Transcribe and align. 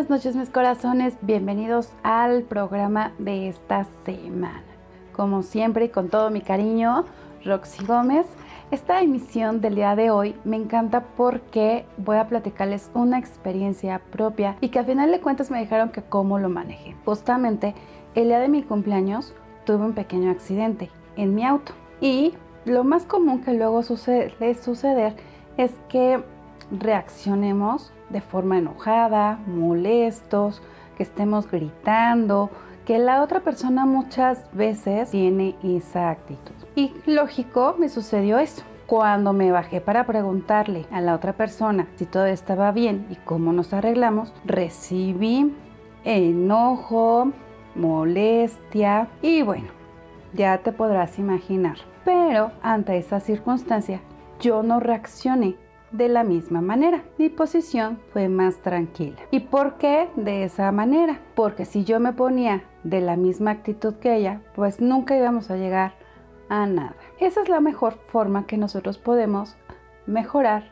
buenas 0.00 0.24
noches 0.24 0.34
mis 0.34 0.48
corazones, 0.48 1.14
bienvenidos 1.20 1.92
al 2.02 2.44
programa 2.44 3.12
de 3.18 3.50
esta 3.50 3.84
semana. 4.06 4.64
Como 5.12 5.42
siempre 5.42 5.84
y 5.84 5.88
con 5.90 6.08
todo 6.08 6.30
mi 6.30 6.40
cariño, 6.40 7.04
Roxy 7.44 7.84
Gómez. 7.84 8.26
Esta 8.70 9.02
emisión 9.02 9.60
del 9.60 9.74
día 9.74 9.96
de 9.96 10.10
hoy 10.10 10.34
me 10.42 10.56
encanta 10.56 11.04
porque 11.18 11.84
voy 11.98 12.16
a 12.16 12.28
platicarles 12.28 12.90
una 12.94 13.18
experiencia 13.18 14.00
propia 14.10 14.56
y 14.62 14.70
que 14.70 14.78
al 14.78 14.86
final 14.86 15.10
de 15.10 15.20
cuentas 15.20 15.50
me 15.50 15.60
dijeron 15.60 15.90
que 15.90 16.00
cómo 16.00 16.38
lo 16.38 16.48
manejé. 16.48 16.96
Justamente 17.04 17.74
el 18.14 18.28
día 18.28 18.40
de 18.40 18.48
mi 18.48 18.62
cumpleaños 18.62 19.34
tuve 19.66 19.84
un 19.84 19.92
pequeño 19.92 20.30
accidente 20.30 20.88
en 21.16 21.34
mi 21.34 21.44
auto 21.44 21.72
y 22.00 22.32
lo 22.64 22.84
más 22.84 23.04
común 23.04 23.42
que 23.42 23.52
luego 23.52 23.82
sucede 23.82 24.54
suceder 24.54 25.14
es 25.58 25.72
que 25.90 26.24
reaccionemos 26.70 27.92
de 28.10 28.20
forma 28.20 28.58
enojada, 28.58 29.38
molestos, 29.46 30.62
que 30.96 31.02
estemos 31.02 31.50
gritando, 31.50 32.50
que 32.84 32.98
la 32.98 33.22
otra 33.22 33.40
persona 33.40 33.86
muchas 33.86 34.44
veces 34.52 35.10
tiene 35.10 35.56
esa 35.62 36.10
actitud. 36.10 36.54
Y 36.74 36.92
lógico, 37.06 37.76
me 37.78 37.88
sucedió 37.88 38.38
eso. 38.38 38.62
Cuando 38.86 39.32
me 39.32 39.52
bajé 39.52 39.80
para 39.80 40.04
preguntarle 40.04 40.86
a 40.90 41.00
la 41.00 41.14
otra 41.14 41.34
persona 41.34 41.86
si 41.96 42.06
todo 42.06 42.26
estaba 42.26 42.72
bien 42.72 43.06
y 43.08 43.14
cómo 43.14 43.52
nos 43.52 43.72
arreglamos, 43.72 44.32
recibí 44.44 45.54
enojo, 46.04 47.30
molestia 47.76 49.08
y 49.22 49.42
bueno, 49.42 49.68
ya 50.32 50.58
te 50.58 50.72
podrás 50.72 51.18
imaginar. 51.18 51.76
Pero 52.04 52.50
ante 52.62 52.98
esa 52.98 53.20
circunstancia, 53.20 54.00
yo 54.40 54.62
no 54.62 54.80
reaccioné 54.80 55.56
de 55.92 56.08
la 56.08 56.24
misma 56.24 56.60
manera. 56.60 57.02
Mi 57.18 57.28
posición 57.28 57.98
fue 58.12 58.28
más 58.28 58.58
tranquila. 58.58 59.16
¿Y 59.30 59.40
por 59.40 59.74
qué 59.78 60.08
de 60.16 60.44
esa 60.44 60.70
manera? 60.72 61.20
Porque 61.34 61.64
si 61.64 61.84
yo 61.84 62.00
me 62.00 62.12
ponía 62.12 62.64
de 62.84 63.00
la 63.00 63.16
misma 63.16 63.50
actitud 63.50 63.94
que 63.94 64.16
ella, 64.16 64.40
pues 64.54 64.80
nunca 64.80 65.16
íbamos 65.16 65.50
a 65.50 65.56
llegar 65.56 65.94
a 66.48 66.66
nada. 66.66 66.96
Esa 67.18 67.42
es 67.42 67.48
la 67.48 67.60
mejor 67.60 67.94
forma 68.06 68.46
que 68.46 68.56
nosotros 68.56 68.98
podemos 68.98 69.56
mejorar 70.06 70.64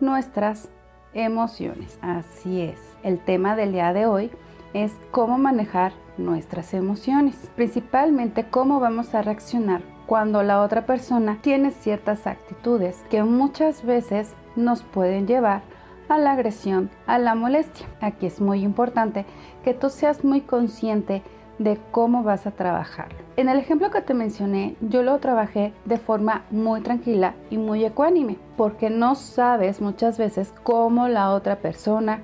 nuestras 0.00 0.68
emociones. 1.14 1.98
Así 2.02 2.62
es. 2.62 2.96
El 3.02 3.18
tema 3.18 3.56
del 3.56 3.72
día 3.72 3.92
de 3.92 4.06
hoy 4.06 4.30
es 4.74 4.92
cómo 5.10 5.38
manejar 5.38 5.92
nuestras 6.18 6.74
emociones, 6.74 7.50
principalmente 7.54 8.48
cómo 8.50 8.80
vamos 8.80 9.14
a 9.14 9.22
reaccionar 9.22 9.82
cuando 10.06 10.42
la 10.42 10.62
otra 10.62 10.86
persona 10.86 11.38
tiene 11.42 11.70
ciertas 11.70 12.26
actitudes 12.26 13.04
que 13.10 13.22
muchas 13.22 13.84
veces 13.84 14.34
nos 14.58 14.82
pueden 14.82 15.26
llevar 15.26 15.62
a 16.08 16.18
la 16.18 16.32
agresión, 16.32 16.90
a 17.06 17.18
la 17.18 17.34
molestia. 17.34 17.86
Aquí 18.00 18.26
es 18.26 18.40
muy 18.40 18.62
importante 18.62 19.24
que 19.64 19.74
tú 19.74 19.90
seas 19.90 20.24
muy 20.24 20.40
consciente 20.40 21.22
de 21.58 21.78
cómo 21.90 22.22
vas 22.22 22.46
a 22.46 22.52
trabajar. 22.52 23.08
En 23.36 23.48
el 23.48 23.58
ejemplo 23.58 23.90
que 23.90 24.00
te 24.00 24.14
mencioné, 24.14 24.76
yo 24.80 25.02
lo 25.02 25.18
trabajé 25.18 25.72
de 25.84 25.98
forma 25.98 26.44
muy 26.50 26.80
tranquila 26.80 27.34
y 27.50 27.58
muy 27.58 27.84
ecuánime, 27.84 28.36
porque 28.56 28.90
no 28.90 29.14
sabes 29.14 29.80
muchas 29.80 30.18
veces 30.18 30.52
cómo 30.62 31.08
la 31.08 31.30
otra 31.30 31.56
persona 31.56 32.22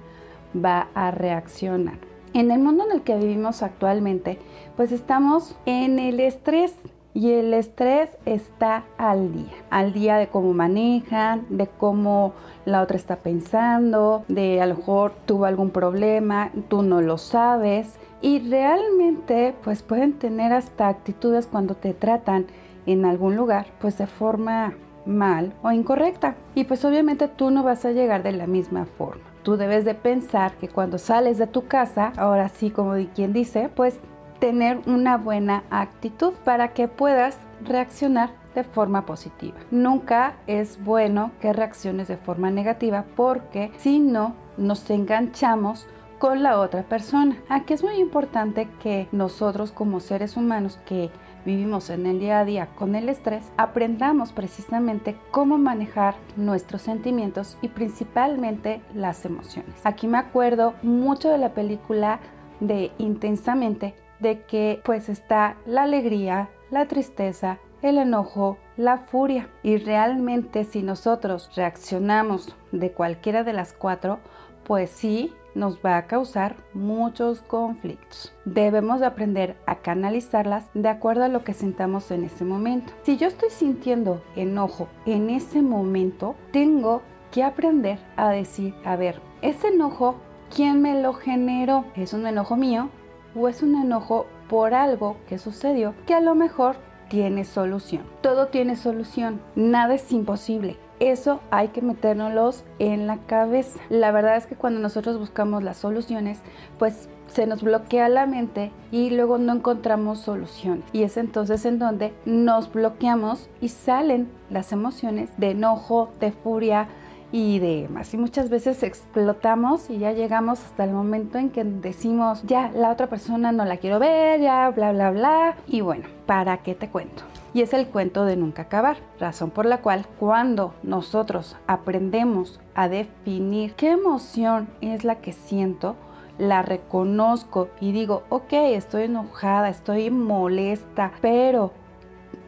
va 0.55 0.89
a 0.95 1.11
reaccionar. 1.11 1.99
En 2.33 2.51
el 2.51 2.61
mundo 2.61 2.85
en 2.85 2.93
el 2.93 3.03
que 3.03 3.17
vivimos 3.17 3.63
actualmente, 3.63 4.39
pues 4.77 4.93
estamos 4.93 5.57
en 5.67 5.99
el 5.99 6.21
estrés 6.21 6.75
y 7.15 7.31
el 7.31 7.55
estrés 7.55 8.11
está 8.27 8.85
al 8.99 9.33
día, 9.33 9.55
al 9.71 9.93
día 9.93 10.17
de 10.17 10.27
cómo 10.27 10.53
manejan, 10.53 11.47
de 11.49 11.69
cómo 11.69 12.35
la 12.65 12.83
otra 12.83 12.97
está 12.97 13.17
pensando, 13.17 14.25
de 14.27 14.61
a 14.61 14.67
lo 14.67 14.77
mejor 14.77 15.13
tuvo 15.25 15.45
algún 15.45 15.71
problema, 15.71 16.51
tú 16.69 16.83
no 16.83 17.01
lo 17.01 17.17
sabes 17.17 17.99
y 18.21 18.41
realmente 18.41 19.55
pues 19.63 19.83
pueden 19.83 20.15
tener 20.15 20.53
hasta 20.53 20.89
actitudes 20.89 21.47
cuando 21.47 21.77
te 21.77 21.95
tratan 21.95 22.47
en 22.85 23.05
algún 23.05 23.37
lugar 23.37 23.67
pues 23.81 23.97
de 23.97 24.09
forma 24.09 24.75
mal 25.07 25.55
o 25.63 25.71
incorrecta 25.71 26.35
y 26.55 26.65
pues 26.65 26.85
obviamente 26.85 27.29
tú 27.29 27.51
no 27.51 27.63
vas 27.63 27.85
a 27.85 27.93
llegar 27.93 28.25
de 28.25 28.33
la 28.33 28.49
misma 28.49 28.87
forma. 28.87 29.23
Tú 29.45 29.57
debes 29.57 29.85
de 29.85 29.95
pensar 29.95 30.55
que 30.55 30.69
cuando 30.69 30.97
sales 30.97 31.37
de 31.37 31.47
tu 31.47 31.67
casa, 31.67 32.13
ahora 32.17 32.49
sí 32.49 32.71
como 32.71 32.95
quien 33.15 33.35
dice, 33.35 33.69
pues 33.75 34.01
tener 34.45 34.83
una 34.85 35.17
buena 35.17 35.65
actitud 35.71 36.35
para 36.45 36.75
que 36.75 36.87
puedas 36.87 37.39
reaccionar 37.63 38.29
de 38.55 38.63
forma 38.63 39.07
positiva. 39.07 39.57
Nunca 39.71 40.35
es 40.47 40.85
bueno 40.85 41.31
que 41.41 41.55
reacciones 41.55 42.09
de 42.09 42.19
forma 42.19 42.51
negativa 42.51 43.07
porque 43.17 43.73
si 43.79 44.01
no 44.01 44.35
nos 44.59 44.91
enganchamos 44.91 45.87
con 46.19 46.43
la 46.43 46.61
otra 46.61 46.83
persona. 46.83 47.39
Aquí 47.49 47.73
es 47.73 47.83
muy 47.83 47.95
importante 47.95 48.69
que 48.83 49.09
nosotros 49.13 49.73
como 49.73 49.99
seres 50.01 50.37
humanos 50.37 50.79
que 50.85 51.11
vivimos 51.47 51.89
en 51.89 52.05
el 52.05 52.21
día 52.21 52.41
a 52.41 52.45
día 52.45 52.69
con 52.75 52.95
el 52.97 53.09
estrés, 53.09 53.51
aprendamos 53.57 54.33
precisamente 54.33 55.17
cómo 55.31 55.57
manejar 55.57 56.17
nuestros 56.37 56.83
sentimientos 56.83 57.57
y 57.63 57.69
principalmente 57.69 58.83
las 58.95 59.25
emociones. 59.25 59.75
Aquí 59.85 60.07
me 60.07 60.19
acuerdo 60.19 60.75
mucho 60.83 61.31
de 61.31 61.39
la 61.39 61.55
película 61.55 62.21
de 62.61 62.93
Intensamente 62.99 63.95
de 64.21 64.43
que 64.43 64.81
pues 64.85 65.09
está 65.09 65.57
la 65.67 65.85
alegría, 65.85 66.49
la 66.71 66.87
tristeza, 66.87 67.59
el 67.83 67.99
enojo, 67.99 68.59
la 68.77 68.99
furia. 68.99 69.49
Y 69.63 69.77
realmente 69.77 70.65
si 70.65 70.83
nosotros 70.83 71.51
reaccionamos 71.55 72.57
de 72.73 72.93
cualquiera 72.93 73.45
de 73.45 73.53
las 73.53 73.73
cuatro, 73.73 74.19
pues 74.65 74.91
sí 74.91 75.33
nos 75.55 75.79
va 75.79 75.97
a 75.97 76.07
causar 76.07 76.57
muchos 76.73 77.43
conflictos. 77.43 78.33
Debemos 78.45 79.01
de 79.01 79.07
aprender 79.07 79.57
a 79.67 79.77
canalizarlas 79.77 80.69
de 80.75 80.89
acuerdo 80.89 81.25
a 81.25 81.29
lo 81.29 81.45
que 81.45 81.55
sintamos 81.55 82.11
en 82.11 82.25
ese 82.25 82.45
momento. 82.45 82.93
Si 83.03 83.17
yo 83.17 83.29
estoy 83.29 83.51
sintiendo 83.51 84.23
enojo 84.35 84.89
en 85.07 85.31
ese 85.31 85.63
momento, 85.63 86.35
tengo 86.53 87.03
que 87.31 87.45
aprender 87.45 87.99
a 88.17 88.31
decir, 88.31 88.75
a 88.85 88.97
ver, 88.97 89.21
ese 89.43 89.69
enojo, 89.69 90.17
¿quién 90.55 90.83
me 90.83 91.01
lo 91.01 91.15
generó? 91.15 91.85
¿Es 91.95 92.13
un 92.13 92.27
enojo 92.27 92.57
mío? 92.57 92.89
O 93.35 93.49
es 93.49 93.63
un 93.63 93.75
enojo 93.75 94.27
por 94.49 94.75
algo 94.75 95.17
que 95.29 95.39
sucedió 95.39 95.95
que 96.07 96.15
a 96.15 96.21
lo 96.21 96.35
mejor 96.35 96.77
tiene 97.09 97.45
solución. 97.45 98.03
Todo 98.23 98.49
tiene 98.49 98.77
solución, 98.77 99.41
nada 99.55 99.95
es 99.95 100.11
imposible. 100.13 100.77
Eso 101.01 101.41
hay 101.51 101.69
que 101.69 101.83
metérnoslos 101.83 102.65
en 102.79 103.07
la 103.07 103.19
cabeza. 103.27 103.81
La 103.91 104.13
verdad 104.13 104.37
es 104.37 104.47
que 104.47 104.55
cuando 104.55 104.81
nosotros 104.81 105.19
buscamos 105.19 105.63
las 105.63 105.77
soluciones, 105.77 106.41
pues 106.79 107.09
se 107.27 107.47
nos 107.47 107.63
bloquea 107.63 108.09
la 108.09 108.27
mente 108.27 108.71
y 108.93 109.11
luego 109.11 109.39
no 109.39 109.55
encontramos 109.55 110.21
soluciones. 110.21 110.85
Y 110.93 111.03
es 111.03 111.17
entonces 111.17 111.65
en 111.65 111.79
donde 111.79 112.15
nos 112.25 112.73
bloqueamos 112.73 113.49
y 113.61 113.69
salen 113.69 114.31
las 114.51 114.73
emociones 114.73 115.31
de 115.37 115.51
enojo, 115.51 116.11
de 116.21 116.31
furia, 116.31 116.89
y 117.35 117.59
demás. 117.59 118.15
Y 118.15 118.17
muchas 118.17 118.49
veces 118.49 118.85
explotamos 118.85 119.91
y 119.91 119.99
ya 119.99 120.13
llegamos 120.13 120.61
hasta 120.61 120.85
el 120.85 120.93
momento 120.93 121.37
en 121.37 121.51
que 121.51 121.65
decimos, 121.65 122.45
ya, 122.45 122.71
la 122.71 122.93
otra 122.93 123.09
persona 123.09 123.51
no 123.51 123.65
la 123.65 123.79
quiero 123.79 123.99
ver, 123.99 124.41
ya, 124.41 124.71
bla, 124.71 124.93
bla, 124.93 125.11
bla. 125.11 125.57
Y 125.67 125.81
bueno, 125.81 126.07
¿para 126.27 126.59
qué 126.59 126.77
te 126.77 126.91
cuento? 126.91 127.25
Y 127.53 127.63
es 127.63 127.75
el 127.75 127.89
cuento 127.89 128.25
de 128.25 128.37
nunca 128.37 128.63
acabar, 128.63 128.99
razón 129.19 129.51
por 129.51 129.67
la 129.67 129.79
cual 129.79 130.07
cuando 130.21 130.75
nosotros 130.85 131.57
aprendemos 131.67 132.61
a 132.77 132.89
definir 132.89 133.75
qué 133.75 133.91
emoción 133.91 134.69
es 134.81 135.03
la 135.03 135.17
que 135.17 135.33
siento, 135.33 135.97
la 136.39 136.63
reconozco 136.63 137.69
y 137.81 137.91
digo, 137.91 138.23
ok, 138.29 138.53
estoy 138.53 139.05
enojada, 139.05 139.71
estoy 139.71 140.09
molesta, 140.09 141.11
pero 141.21 141.73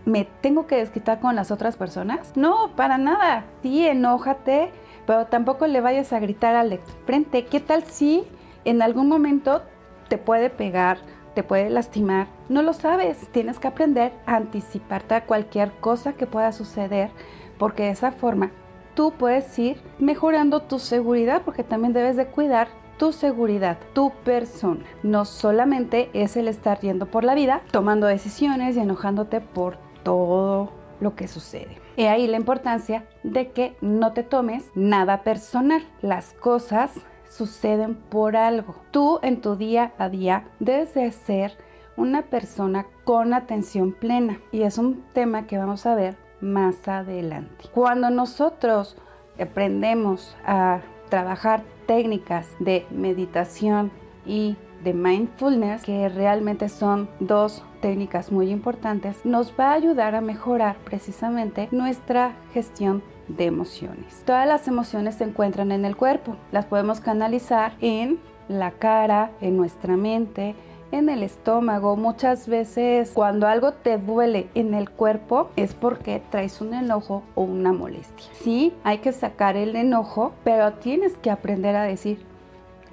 ¿me 0.06 0.25
tengo 0.41 0.67
que 0.67 0.76
desquitar 0.76 1.20
con 1.20 1.37
las 1.37 1.50
otras 1.50 1.76
personas? 1.76 2.32
No, 2.37 2.70
para 2.76 2.97
nada. 2.97 3.44
Sí, 3.62 3.87
enójate, 3.87 4.70
pero 5.05 5.26
tampoco 5.26 5.67
le 5.67 5.82
vayas 5.82 6.14
a 6.14 6.20
gritar 6.20 6.55
al 6.55 6.81
frente. 7.05 7.44
¿Qué 7.44 7.61
tal 7.61 7.85
si 7.85 8.25
en 8.64 8.81
algún 8.81 9.08
momento 9.08 9.62
te 10.08 10.17
puede 10.17 10.49
pegar, 10.49 10.99
te 11.35 11.43
puede 11.43 11.69
lastimar? 11.69 12.29
No 12.49 12.62
lo 12.62 12.73
sabes. 12.73 13.29
Tienes 13.32 13.58
que 13.58 13.69
aprender 13.69 14.12
a 14.25 14.37
anticiparte 14.37 15.17
a 15.17 15.26
cualquier 15.26 15.73
cosa 15.73 16.14
que 16.14 16.26
pueda 16.26 16.52
suceder, 16.52 17.11
porque 17.59 17.82
de 17.82 17.91
esa 17.91 18.12
forma 18.12 18.52
tú 18.94 19.12
puedes 19.12 19.59
ir 19.59 19.82
mejorando 19.99 20.62
tu 20.62 20.79
seguridad, 20.79 21.43
porque 21.44 21.64
también 21.64 21.93
debes 21.93 22.17
de 22.17 22.26
cuidar 22.26 22.69
tu 22.97 23.12
seguridad, 23.12 23.76
tu 23.93 24.11
persona. 24.25 24.85
No 25.02 25.25
solamente 25.25 26.11
es 26.14 26.37
el 26.37 26.49
estar 26.49 26.81
yendo 26.81 27.06
por 27.06 27.25
la 27.25 27.35
vida, 27.35 27.61
tomando 27.73 28.06
decisiones 28.06 28.76
y 28.76 28.81
enojándote 28.81 29.41
por 29.41 29.86
todo 30.06 30.70
lo 31.00 31.17
que 31.17 31.26
sucede. 31.26 31.81
Y 31.97 32.05
ahí 32.05 32.29
la 32.29 32.37
importancia 32.37 33.05
de 33.25 33.50
que 33.50 33.76
no 33.81 34.12
te 34.12 34.23
tomes 34.23 34.70
nada 34.76 35.25
personal. 35.25 35.82
Las 36.00 36.32
cosas 36.35 36.93
suceden 37.29 37.97
por 37.97 38.37
algo. 38.37 38.76
Tú 38.93 39.19
en 39.23 39.41
tu 39.41 39.56
día 39.56 39.93
a 39.99 40.08
día 40.08 40.44
debes 40.61 40.94
de 40.94 41.11
ser 41.11 41.58
una 41.97 42.23
persona 42.23 42.87
con 43.05 43.35
atención 43.35 43.93
plena. 43.93 44.38
Y 44.53 44.62
es 44.62 44.79
un 44.79 45.03
tema 45.12 45.49
que 45.49 45.58
vamos 45.58 45.87
a 45.87 45.97
ver 45.97 46.17
más 46.41 46.87
adelante. 46.87 47.64
Cuando 47.75 48.09
nosotros 48.11 48.97
aprendemos 49.41 50.37
a 50.47 50.82
trabajar 51.09 51.64
técnicas 51.87 52.47
de 52.61 52.87
meditación 52.91 53.91
y 54.25 54.56
de 54.84 54.93
mindfulness, 54.93 55.82
que 55.82 56.08
realmente 56.08 56.69
son 56.69 57.08
dos 57.20 57.62
técnicas 57.81 58.32
muy 58.32 58.50
importantes, 58.50 59.25
nos 59.25 59.52
va 59.58 59.70
a 59.70 59.75
ayudar 59.75 60.14
a 60.14 60.20
mejorar 60.20 60.76
precisamente 60.84 61.69
nuestra 61.70 62.32
gestión 62.52 63.02
de 63.28 63.46
emociones. 63.46 64.23
Todas 64.25 64.46
las 64.46 64.69
emociones 64.69 65.17
se 65.17 65.25
encuentran 65.25 65.73
en 65.73 65.84
el 65.84 65.96
cuerpo, 65.96 66.37
las 66.52 66.67
podemos 66.67 67.00
canalizar 67.00 67.73
en 67.81 68.19
la 68.49 68.70
cara, 68.70 69.32
en 69.40 69.56
nuestra 69.56 69.96
mente, 69.96 70.55
en 70.93 71.08
el 71.08 71.23
estómago. 71.23 71.96
Muchas 71.96 72.49
veces 72.49 73.11
cuando 73.12 73.46
algo 73.46 73.73
te 73.73 73.99
duele 73.99 74.49
en 74.55 74.75
el 74.75 74.90
cuerpo 74.90 75.50
es 75.56 75.75
porque 75.75 76.23
traes 76.31 76.61
un 76.61 76.75
enojo 76.75 77.23
o 77.34 77.43
una 77.43 77.73
molestia. 77.73 78.26
Sí, 78.34 78.73
hay 78.84 78.99
que 78.99 79.12
sacar 79.12 79.56
el 79.56 79.75
enojo, 79.76 80.32
pero 80.44 80.75
tienes 80.75 81.17
que 81.17 81.31
aprender 81.31 81.76
a 81.76 81.82
decir, 81.82 82.25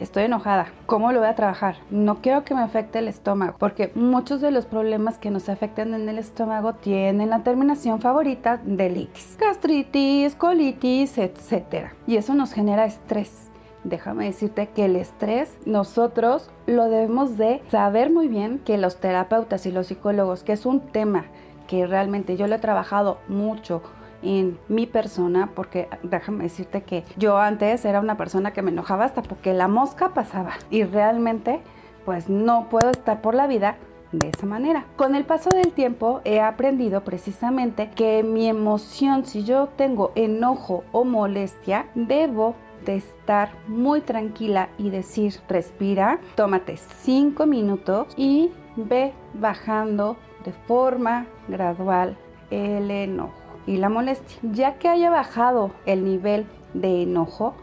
estoy 0.04 0.26
enojada, 0.26 0.68
¿cómo 0.86 1.12
lo 1.12 1.20
voy 1.20 1.30
a 1.30 1.36
trabajar? 1.36 1.78
No 1.90 2.22
quiero 2.22 2.44
que 2.44 2.54
me 2.54 2.62
afecte 2.62 3.00
el 3.00 3.08
estómago, 3.08 3.56
porque 3.58 3.92
muchos 3.96 4.42
de 4.42 4.52
los 4.52 4.66
problemas 4.66 5.18
que 5.18 5.32
nos 5.32 5.50
afectan 5.50 5.94
en 5.94 6.08
el 6.10 6.18
estómago 6.18 6.74
tienen 6.74 7.30
la 7.30 7.44
terminación 7.44 8.02
favorita 8.02 8.60
de 8.64 8.90
litis, 8.90 9.38
gastritis, 9.40 10.36
colitis, 10.36 11.18
etc. 11.18 11.92
Y 12.06 12.18
eso 12.18 12.34
nos 12.36 12.54
genera 12.54 12.86
estrés. 12.86 13.50
Déjame 13.84 14.26
decirte 14.26 14.70
que 14.70 14.86
el 14.86 14.96
estrés 14.96 15.58
nosotros 15.66 16.50
lo 16.68 16.86
debemos 16.86 17.38
de 17.38 17.62
saber 17.70 18.12
muy 18.12 18.28
bien 18.28 18.60
que 18.60 18.78
los 18.78 18.98
terapeutas 18.98 19.66
y 19.66 19.72
los 19.72 19.88
psicólogos, 19.88 20.44
que 20.44 20.54
es 20.54 20.66
un 20.66 20.80
tema 20.80 21.26
que 21.68 21.88
realmente 21.88 22.38
yo 22.38 22.48
lo 22.48 22.56
he 22.56 22.60
trabajado 22.60 23.18
mucho, 23.28 23.82
en 24.24 24.58
mi 24.68 24.88
persona, 24.88 25.52
porque 25.54 25.90
déjame 26.04 26.44
decirte 26.46 26.84
que 26.84 27.04
yo 27.18 27.38
antes 27.38 27.86
era 27.86 28.00
una 28.00 28.18
persona 28.18 28.54
que 28.54 28.62
me 28.62 28.72
enojaba 28.72 29.06
hasta 29.06 29.22
porque 29.22 29.54
la 29.54 29.68
mosca 29.68 30.14
pasaba 30.14 30.54
y 30.70 30.84
realmente 30.84 31.62
pues 32.06 32.30
no 32.30 32.68
puedo 32.70 32.90
estar 32.90 33.22
por 33.22 33.36
la 33.36 33.48
vida 33.48 33.78
de 34.12 34.30
esa 34.30 34.46
manera. 34.46 34.86
Con 34.96 35.16
el 35.16 35.26
paso 35.26 35.50
del 35.50 35.72
tiempo 35.74 36.22
he 36.24 36.40
aprendido 36.40 37.04
precisamente 37.04 37.90
que 37.90 38.24
mi 38.24 38.48
emoción, 38.48 39.26
si 39.26 39.44
yo 39.44 39.70
tengo 39.76 40.12
enojo 40.16 40.84
o 40.92 41.04
molestia, 41.04 41.88
debo 41.96 42.56
de 42.86 42.98
estar 42.98 43.50
muy 43.68 44.02
tranquila 44.02 44.70
y 44.78 44.90
decir, 44.90 45.34
respira, 45.48 46.20
tómate 46.36 46.78
cinco 46.78 47.46
minutos 47.46 48.08
y 48.18 48.52
ve 48.76 49.14
bajando 49.34 50.18
de 50.46 50.52
forma 50.52 51.26
gradual 51.48 52.18
el 52.52 52.92
enojo 52.92 53.43
y 53.66 53.78
la 53.78 53.90
molestia. 53.90 54.38
Ya 54.44 54.80
que 54.80 54.90
haya 54.90 55.10
bajado 55.10 55.72
el 55.86 56.04
nivel 56.04 56.46
de 56.74 57.04
enojo, 57.04 57.54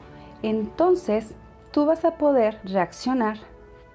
entonces 0.43 1.35
tú 1.73 1.87
vas 1.87 2.05
a 2.05 2.17
poder 2.17 2.58
reaccionar 2.64 3.38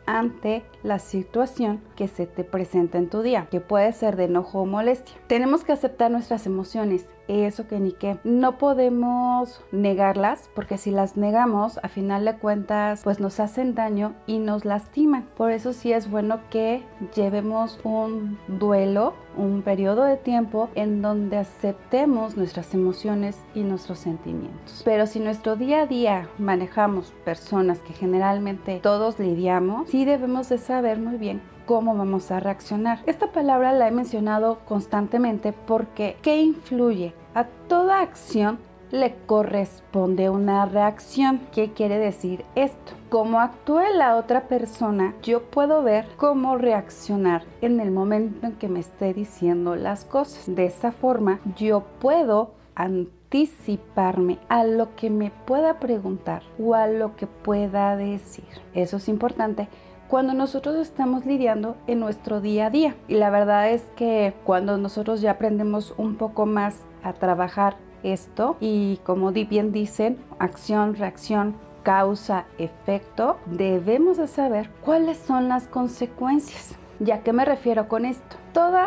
ante 0.06 0.63
la 0.84 1.00
situación 1.00 1.81
que 1.96 2.07
se 2.07 2.28
te 2.28 2.44
presenta 2.44 2.98
en 2.98 3.10
tu 3.10 3.22
día, 3.22 3.48
que 3.50 3.60
puede 3.60 3.92
ser 3.92 4.16
de 4.16 4.25
enojo 4.25 4.62
o 4.62 4.66
molestia. 4.66 5.16
Tenemos 5.28 5.63
que 5.63 5.72
aceptar 5.72 6.12
nuestras 6.12 6.46
emociones 6.46 7.06
eso 7.27 7.68
que 7.68 7.80
ni 7.80 7.92
qué. 7.92 8.18
No 8.24 8.57
podemos 8.57 9.62
negarlas 9.72 10.50
porque 10.56 10.77
si 10.77 10.92
las 10.92 11.18
negamos, 11.18 11.80
a 11.83 11.89
final 11.89 12.25
de 12.25 12.38
cuentas, 12.38 13.01
pues 13.04 13.19
nos 13.19 13.39
hacen 13.39 13.75
daño 13.75 14.13
y 14.27 14.39
nos 14.39 14.66
lastiman. 14.66 15.27
Por 15.36 15.51
eso 15.51 15.74
sí 15.74 15.92
es 15.94 16.10
bueno 16.10 16.39
que 16.50 16.83
llevemos 17.16 17.80
un 17.83 18.38
duelo, 18.48 19.13
un 19.38 19.62
periodo 19.62 20.04
de 20.04 20.18
tiempo 20.18 20.69
en 20.75 21.01
donde 21.01 21.38
aceptemos 21.38 22.38
nuestras 22.38 22.74
emociones 22.74 23.38
y 23.54 23.62
nuestros 23.62 24.00
sentimientos. 24.00 24.81
Pero 24.86 25.07
si 25.07 25.19
nuestro 25.19 25.56
día 25.56 25.81
a 25.81 25.88
día 25.88 26.30
manejamos 26.38 27.13
personas 27.24 27.80
que 27.80 27.94
generalmente 27.94 28.80
todos 28.81 29.19
lidiamos, 29.19 29.89
sí 29.89 30.06
debemos 30.06 30.50
de 30.50 30.57
saber 30.57 31.00
muy 31.00 31.18
bien 31.18 31.55
cómo 31.65 31.95
vamos 31.95 32.31
a 32.31 32.39
reaccionar. 32.39 33.00
Esta 33.06 33.31
palabra 33.31 33.73
la 33.73 33.88
he 33.88 33.91
mencionado 33.91 34.59
constantemente 34.65 35.53
porque 35.53 36.17
¿qué 36.21 36.41
influye? 36.41 37.13
A 37.33 37.45
toda 37.67 38.01
acción 38.01 38.59
le 38.91 39.15
corresponde 39.25 40.29
una 40.29 40.65
reacción. 40.65 41.41
¿Qué 41.51 41.73
quiere 41.73 41.97
decir 41.97 42.45
esto? 42.56 42.94
Como 43.09 43.39
actúe 43.39 43.81
la 43.95 44.15
otra 44.15 44.47
persona, 44.47 45.13
yo 45.21 45.44
puedo 45.44 45.83
ver 45.83 46.07
cómo 46.17 46.57
reaccionar 46.57 47.44
en 47.62 47.79
el 47.79 47.91
momento 47.91 48.47
en 48.47 48.53
que 48.53 48.67
me 48.67 48.79
esté 48.79 49.13
diciendo 49.13 49.75
las 49.75 50.06
cosas. 50.06 50.44
De 50.47 50.65
esa 50.65 50.91
forma, 50.91 51.39
yo 51.56 51.83
puedo 52.00 52.51
anticiparme 52.75 54.38
a 54.50 54.63
lo 54.63 54.95
que 54.95 55.09
me 55.09 55.31
pueda 55.45 55.79
preguntar 55.79 56.44
o 56.59 56.75
a 56.75 56.88
lo 56.88 57.15
que 57.15 57.27
pueda 57.27 57.95
decir. 57.95 58.45
Eso 58.73 58.97
es 58.97 59.07
importante 59.07 59.67
cuando 60.07 60.34
nosotros 60.34 60.75
estamos 60.75 61.25
lidiando 61.25 61.75
en 61.88 62.00
nuestro 62.00 62.42
día 62.42 62.68
a 62.68 62.69
día. 62.69 62.96
Y 63.07 63.16
la 63.16 63.30
verdad 63.30 63.69
es 63.69 63.84
que 63.96 64.34
cuando 64.44 64.78
nosotros 64.78 65.22
ya 65.22 65.31
aprendemos 65.31 65.94
un 65.98 66.16
poco 66.16 66.46
más 66.46 66.75
a 67.04 67.13
trabajar 67.13 67.78
esto 68.04 68.57
y 68.60 68.98
como 69.04 69.31
bien 69.31 69.72
dicen, 69.72 70.18
acción, 70.40 70.96
reacción, 70.96 71.56
causa, 71.84 72.46
efecto, 72.57 73.38
debemos 73.46 74.18
de 74.18 74.28
saber 74.28 74.69
cuáles 74.84 75.18
son 75.18 75.48
las 75.48 75.68
consecuencias. 75.68 76.75
¿Ya 77.00 77.22
qué 77.22 77.34
me 77.34 77.46
refiero 77.46 77.88
con 77.88 78.06
esto? 78.06 78.38
Todo 78.54 78.78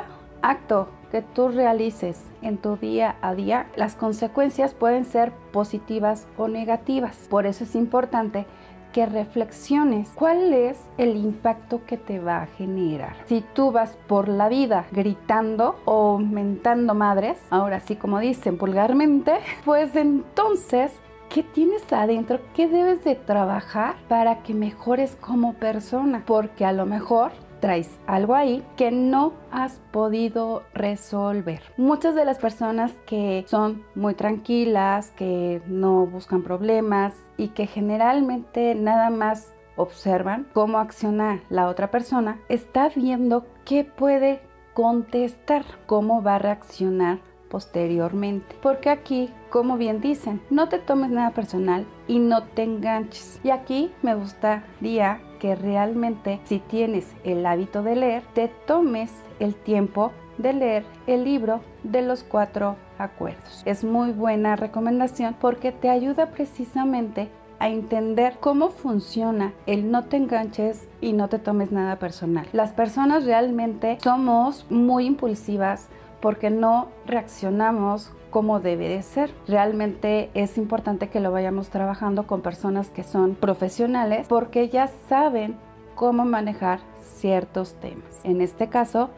acto 0.43 0.89
que 1.11 1.23
tú 1.23 1.49
realices 1.49 2.23
en 2.43 2.59
tu 2.59 2.77
día 2.77 3.17
a 3.23 3.35
día, 3.35 3.67
las 3.77 3.95
consecuencias 3.95 4.75
pueden 4.75 5.05
ser 5.05 5.33
positivas 5.53 6.27
o 6.37 6.49
negativas. 6.49 7.17
Por 7.31 7.47
eso 7.47 7.65
es 7.65 7.75
importante 7.75 8.47
que 8.93 9.07
reflexiones 9.07 10.11
cuál 10.15 10.53
es 10.53 10.79
el 10.97 11.17
impacto 11.17 11.85
que 11.87 11.97
te 11.97 12.19
va 12.19 12.43
a 12.43 12.47
generar. 12.47 13.17
Si 13.27 13.45
tú 13.55 13.73
vas 13.73 13.97
por 14.07 14.29
la 14.29 14.49
vida 14.49 14.87
gritando 14.93 15.77
o 15.85 16.19
mentando 16.19 16.95
madres, 16.95 17.39
ahora 17.51 17.81
sí 17.81 17.97
como 17.97 18.19
dicen 18.19 18.59
vulgarmente, 18.59 19.39
pues 19.65 19.95
entonces 19.97 20.93
¿Qué 21.29 21.43
tienes 21.43 21.93
adentro? 21.93 22.41
¿Qué 22.55 22.69
debes 22.69 23.05
de 23.05 23.15
trabajar 23.15 23.97
para 24.09 24.43
que 24.43 24.55
mejores 24.55 25.15
como 25.21 25.53
persona? 25.53 26.23
Porque 26.25 26.65
a 26.65 26.73
lo 26.73 26.87
mejor 26.87 27.33
traes 27.61 27.99
algo 28.07 28.35
ahí 28.35 28.65
que 28.77 28.91
no 28.91 29.33
has 29.51 29.81
podido 29.91 30.63
resolver. 30.75 31.63
Muchas 31.77 32.15
de 32.15 32.25
las 32.25 32.39
personas 32.39 32.93
que 33.07 33.45
son 33.49 33.85
muy 33.95 34.15
tranquilas, 34.15 35.11
que 35.13 35.63
no 35.67 36.07
buscan 36.07 36.43
problemas 36.43 37.15
y 37.37 37.49
que 37.49 37.67
generalmente 37.67 38.75
nada 38.75 39.11
más 39.11 39.55
observan 39.77 40.47
cómo 40.53 40.79
acciona 40.79 41.43
la 41.51 41.69
otra 41.69 41.91
persona, 41.91 42.41
está 42.49 42.91
viendo 42.95 43.47
qué 43.65 43.85
puede 43.85 44.41
contestar, 44.75 45.65
cómo 45.87 46.23
va 46.23 46.37
a 46.37 46.39
reaccionar 46.39 47.19
posteriormente. 47.49 48.57
Porque 48.63 48.91
aquí, 48.91 49.31
como 49.51 49.77
bien 49.77 50.01
dicen, 50.01 50.41
no 50.51 50.69
te 50.69 50.79
tomes 50.79 51.11
nada 51.11 51.31
personal 51.31 51.87
y 52.07 52.19
no 52.19 52.45
te 52.45 52.63
enganches. 52.63 53.41
Y 53.43 53.51
aquí 53.51 53.93
me 54.03 54.15
gustaría 54.15 55.21
que 55.39 55.55
realmente 55.55 56.41
si 56.45 56.59
tienes 56.59 57.15
el 57.25 57.47
hábito 57.47 57.83
de 57.83 57.97
leer, 57.97 58.23
te 58.35 58.49
tomes 58.49 59.13
el 59.39 59.55
tiempo 59.55 60.13
de 60.37 60.53
leer 60.53 60.85
el 61.07 61.25
libro 61.25 61.61
de 61.83 62.03
los 62.03 62.23
cuatro 62.23 62.77
acuerdos. 62.99 63.63
Es 63.65 63.85
muy 63.85 64.13
buena 64.13 64.57
recomendación 64.57 65.37
porque 65.41 65.73
te 65.73 65.91
ayuda 65.91 66.31
precisamente 66.31 67.29
a 67.61 67.69
entender 67.69 68.37
cómo 68.41 68.71
funciona 68.71 69.53
el 69.67 69.91
no 69.91 70.05
te 70.05 70.17
enganches 70.17 70.89
y 71.01 71.13
no 71.13 71.29
te 71.29 71.39
tomes 71.39 71.73
nada 71.73 71.99
personal. 71.99 72.47
Las 72.53 72.73
personas 72.73 73.25
realmente 73.25 73.99
somos 74.01 74.67
muy 74.71 75.07
impulsivas 75.07 75.89
porque 76.21 76.51
no 76.51 76.89
reaccionamos 77.07 78.13
como 78.31 78.61
debe 78.61 78.89
de 78.89 79.03
ser. 79.03 79.31
Realmente 79.47 80.31
es 80.35 80.59
importante 80.59 81.09
que 81.09 81.21
lo 81.21 81.33
vayamos 81.33 81.71
trabajando 81.71 82.27
con 82.27 82.43
personas 82.43 82.91
que 82.91 83.03
son 83.03 83.35
profesionales 83.35 84.27
porque 84.29 84.69
ya 84.69 84.89
saben 85.09 85.57
cómo 85.95 86.25
manejar 86.25 86.81
ciertos 87.01 87.75
temas. 87.75 88.21
En 88.25 88.41
este 88.41 88.69
caso, 88.69 89.11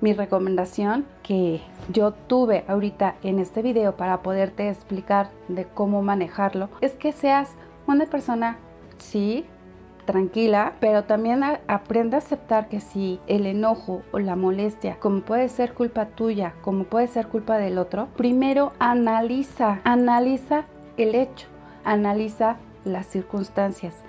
mi 0.00 0.12
recomendación 0.12 1.06
que 1.22 1.60
yo 1.92 2.12
tuve 2.12 2.64
ahorita 2.68 3.16
en 3.22 3.40
este 3.40 3.62
video 3.62 3.96
para 3.96 4.22
poderte 4.22 4.68
explicar 4.68 5.30
de 5.48 5.64
cómo 5.64 6.02
manejarlo 6.02 6.68
es 6.80 6.92
que 6.92 7.12
seas 7.12 7.50
una 7.86 8.06
persona, 8.06 8.58
sí, 8.98 9.44
tranquila, 10.08 10.72
pero 10.80 11.04
también 11.04 11.44
aprende 11.66 12.16
a 12.16 12.20
aceptar 12.20 12.70
que 12.70 12.80
si 12.80 13.20
el 13.26 13.44
enojo 13.44 14.00
o 14.10 14.18
la 14.18 14.36
molestia, 14.36 14.96
como 14.98 15.20
puede 15.20 15.50
ser 15.50 15.74
culpa 15.74 16.06
tuya, 16.06 16.54
como 16.62 16.84
puede 16.84 17.08
ser 17.08 17.28
culpa 17.28 17.58
del 17.58 17.76
otro, 17.76 18.08
primero 18.16 18.72
analiza, 18.78 19.82
analiza 19.84 20.64
el 20.96 21.14
hecho, 21.14 21.46
analiza 21.84 22.56
las 22.86 23.04
circunstancias 23.04 24.02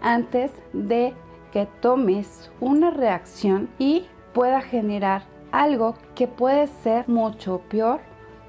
antes 0.00 0.50
de 0.72 1.14
que 1.52 1.68
tomes 1.80 2.50
una 2.58 2.90
reacción 2.90 3.68
y 3.78 4.06
pueda 4.32 4.60
generar 4.60 5.22
algo 5.52 5.94
que 6.16 6.26
puede 6.26 6.66
ser 6.66 7.08
mucho 7.08 7.60
peor 7.68 8.00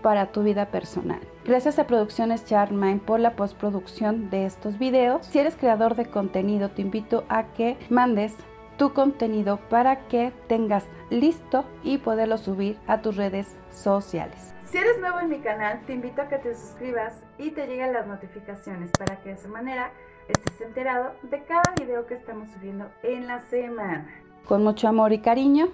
para 0.02 0.32
tu 0.32 0.42
vida 0.42 0.72
personal. 0.72 1.22
Gracias 1.46 1.78
a 1.78 1.86
Producciones 1.86 2.44
Charmine 2.44 3.00
por 3.00 3.20
la 3.20 3.36
postproducción 3.36 4.32
de 4.32 4.48
estos 4.48 4.80
videos. 4.80 5.28
Si 5.28 5.38
eres 5.38 5.56
creador 5.56 5.96
de 5.96 6.08
contenido, 6.08 6.72
te 6.72 6.82
invito 6.82 7.24
a 7.30 7.54
que 7.54 7.78
mandes 7.92 8.36
tu 8.78 8.94
contenido 8.94 9.60
para 9.70 10.08
que 10.08 10.34
tengas 10.48 10.84
listo 11.12 11.64
y 11.84 12.00
poderlo 12.00 12.40
subir 12.40 12.80
a 12.88 13.04
tus 13.04 13.16
redes 13.16 13.56
sociales. 13.70 14.56
Si 14.64 14.80
eres 14.80 15.00
nuevo 15.00 15.20
en 15.20 15.30
mi 15.30 15.38
canal, 15.38 15.82
te 15.86 15.94
invito 15.94 16.24
a 16.24 16.30
que 16.30 16.40
te 16.40 16.56
suscribas 16.56 17.24
y 17.38 17.52
te 17.52 17.68
lleguen 17.68 17.94
las 17.94 18.08
notificaciones 18.08 18.90
para 18.98 19.22
que 19.22 19.30
de 19.30 19.36
esa 19.36 19.48
manera 19.48 19.92
estés 20.28 20.60
enterado 20.62 21.14
de 21.22 21.44
cada 21.44 21.76
video 21.80 22.08
que 22.08 22.16
estamos 22.16 22.50
subiendo 22.50 22.90
en 23.04 23.28
la 23.28 23.38
semana. 23.42 24.08
Con 24.46 24.64
mucho 24.64 24.88
amor 24.88 25.14
y 25.14 25.20
cariño, 25.20 25.68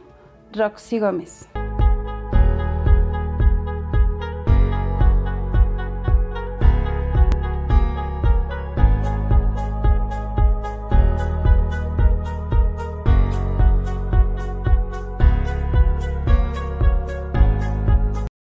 Roxy 0.52 1.00
Gómez. 1.00 1.48